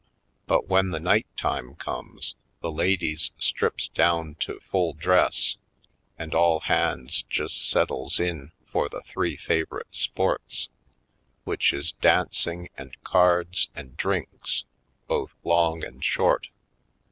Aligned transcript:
But 0.47 0.67
when 0.67 0.89
the 0.89 0.99
night 0.99 1.27
time 1.37 1.75
comes 1.75 2.33
the 2.59 2.71
ladies 2.71 3.29
strips 3.37 3.87
down 3.89 4.33
to 4.39 4.59
full 4.61 4.93
dress 4.93 5.57
and 6.17 6.33
all 6.33 6.61
hands 6.61 7.23
just 7.29 7.69
settles 7.69 8.19
in 8.19 8.51
for 8.65 8.89
the 8.89 9.01
three 9.01 9.37
favorite 9.37 9.93
sports, 9.95 10.69
which 11.43 11.71
is 11.71 11.91
dancing 11.91 12.69
Country 12.69 12.77
Side 12.77 12.99
109 13.03 13.03
and 13.03 13.03
cards 13.03 13.69
and 13.75 13.95
drinks, 13.95 14.63
both 15.07 15.33
long 15.43 15.83
and 15.83 16.03
short. 16.03 16.47